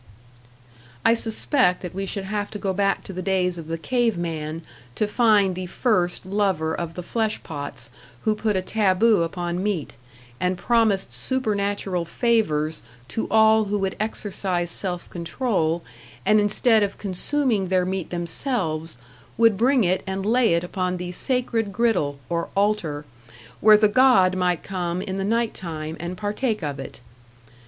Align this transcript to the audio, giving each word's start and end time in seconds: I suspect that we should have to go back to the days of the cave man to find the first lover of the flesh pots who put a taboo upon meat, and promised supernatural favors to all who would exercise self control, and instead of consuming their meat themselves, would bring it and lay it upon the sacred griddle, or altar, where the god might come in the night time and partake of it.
I 1.05 1.13
suspect 1.13 1.83
that 1.83 1.93
we 1.93 2.07
should 2.07 2.23
have 2.23 2.49
to 2.49 2.57
go 2.57 2.73
back 2.73 3.03
to 3.03 3.13
the 3.13 3.21
days 3.21 3.59
of 3.59 3.67
the 3.67 3.77
cave 3.77 4.17
man 4.17 4.63
to 4.95 5.05
find 5.07 5.53
the 5.53 5.67
first 5.67 6.25
lover 6.25 6.73
of 6.73 6.95
the 6.95 7.03
flesh 7.03 7.43
pots 7.43 7.91
who 8.21 8.33
put 8.33 8.55
a 8.55 8.63
taboo 8.63 9.21
upon 9.21 9.61
meat, 9.61 9.93
and 10.39 10.57
promised 10.57 11.11
supernatural 11.11 12.03
favors 12.03 12.81
to 13.09 13.27
all 13.29 13.65
who 13.65 13.77
would 13.77 13.95
exercise 13.99 14.71
self 14.71 15.07
control, 15.11 15.83
and 16.25 16.39
instead 16.39 16.81
of 16.81 16.97
consuming 16.97 17.67
their 17.67 17.85
meat 17.85 18.09
themselves, 18.09 18.97
would 19.37 19.55
bring 19.55 19.83
it 19.83 20.01
and 20.07 20.25
lay 20.25 20.55
it 20.55 20.63
upon 20.63 20.97
the 20.97 21.11
sacred 21.11 21.71
griddle, 21.71 22.17
or 22.27 22.49
altar, 22.55 23.05
where 23.59 23.77
the 23.77 23.87
god 23.87 24.35
might 24.35 24.63
come 24.63 24.99
in 25.03 25.17
the 25.19 25.23
night 25.23 25.53
time 25.53 25.95
and 25.99 26.17
partake 26.17 26.63
of 26.63 26.79
it. 26.79 27.01